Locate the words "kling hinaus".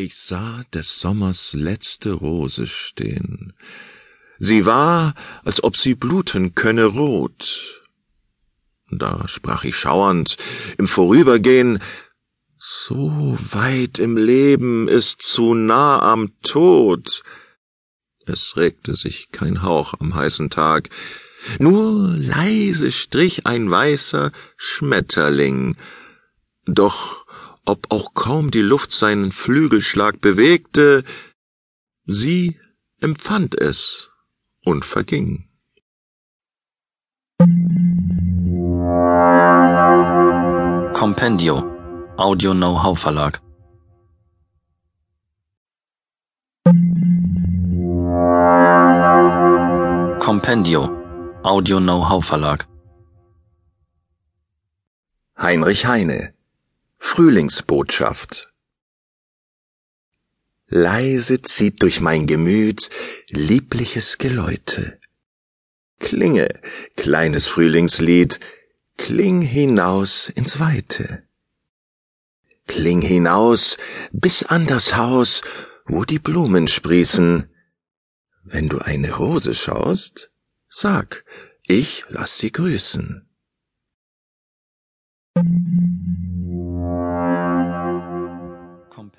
68.98-70.28, 72.66-73.78